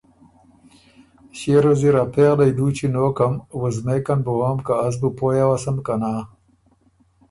ݭيې 1.37 1.57
ریوز 1.63 1.81
اِر 1.87 1.95
ا 2.01 2.03
پېغلئ 2.13 2.51
دُوچی 2.57 2.87
نوکم، 2.93 3.33
وُزمېکن 3.59 4.19
بُو 4.25 4.33
هوم 4.41 4.59
که 4.65 4.73
از 4.85 4.93
بُو 5.01 5.09
پوی 5.17 5.39
اؤسم 5.47 5.77
که 5.85 5.95
نا۔ 6.01 6.13